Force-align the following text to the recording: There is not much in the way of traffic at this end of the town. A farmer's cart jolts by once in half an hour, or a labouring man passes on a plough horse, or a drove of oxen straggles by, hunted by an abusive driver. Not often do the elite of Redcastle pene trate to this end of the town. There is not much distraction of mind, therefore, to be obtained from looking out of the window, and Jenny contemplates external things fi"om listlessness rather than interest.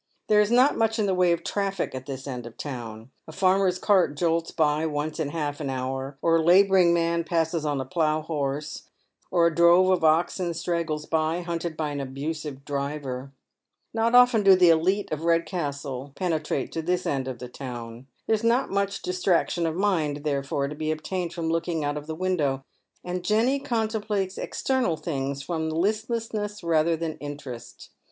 There 0.29 0.41
is 0.41 0.49
not 0.49 0.75
much 0.75 0.97
in 0.97 1.05
the 1.05 1.13
way 1.13 1.31
of 1.31 1.43
traffic 1.43 1.93
at 1.93 2.07
this 2.07 2.25
end 2.25 2.47
of 2.47 2.53
the 2.53 2.57
town. 2.63 3.11
A 3.27 3.31
farmer's 3.31 3.77
cart 3.77 4.17
jolts 4.17 4.49
by 4.49 4.83
once 4.87 5.19
in 5.19 5.29
half 5.29 5.59
an 5.61 5.69
hour, 5.69 6.17
or 6.23 6.37
a 6.37 6.41
labouring 6.41 6.91
man 6.91 7.23
passes 7.23 7.67
on 7.67 7.79
a 7.79 7.85
plough 7.85 8.21
horse, 8.23 8.89
or 9.29 9.45
a 9.45 9.53
drove 9.53 9.91
of 9.91 10.03
oxen 10.03 10.55
straggles 10.55 11.05
by, 11.05 11.41
hunted 11.41 11.77
by 11.77 11.91
an 11.91 11.99
abusive 11.99 12.65
driver. 12.65 13.31
Not 13.93 14.15
often 14.15 14.41
do 14.41 14.55
the 14.55 14.71
elite 14.71 15.11
of 15.11 15.21
Redcastle 15.23 16.13
pene 16.15 16.41
trate 16.41 16.71
to 16.71 16.81
this 16.81 17.05
end 17.05 17.27
of 17.27 17.37
the 17.37 17.47
town. 17.47 18.07
There 18.25 18.33
is 18.33 18.43
not 18.43 18.71
much 18.71 19.03
distraction 19.03 19.67
of 19.67 19.75
mind, 19.75 20.23
therefore, 20.23 20.67
to 20.67 20.73
be 20.73 20.89
obtained 20.89 21.31
from 21.31 21.47
looking 21.51 21.83
out 21.83 21.95
of 21.95 22.07
the 22.07 22.15
window, 22.15 22.63
and 23.03 23.23
Jenny 23.23 23.59
contemplates 23.59 24.39
external 24.39 24.97
things 24.97 25.43
fi"om 25.43 25.69
listlessness 25.69 26.63
rather 26.63 26.97
than 26.97 27.19
interest. 27.19 27.91